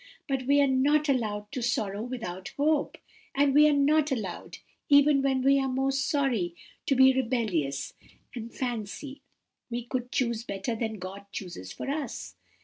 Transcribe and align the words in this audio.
But 0.27 0.47
we 0.47 0.59
are 0.61 0.67
not 0.67 1.07
allowed 1.09 1.51
to 1.51 1.61
'sorrow 1.61 2.01
without 2.01 2.53
hope;' 2.57 2.97
and 3.35 3.53
we 3.53 3.69
are 3.69 3.71
not 3.71 4.11
allowed, 4.11 4.57
even 4.89 5.21
when 5.21 5.43
we 5.43 5.59
are 5.59 5.69
most 5.69 6.09
sorry, 6.09 6.55
to 6.87 6.95
be 6.95 7.13
rebellious, 7.13 7.93
and 8.33 8.51
fancy 8.51 9.21
we 9.69 9.83
could 9.85 10.11
choose 10.11 10.43
better 10.43 10.71
for 10.75 10.81
ourselves 10.81 10.91
than 10.93 10.97
God 10.99 11.25
chooses 11.31 11.71
for 11.71 11.87
us." 11.87 12.33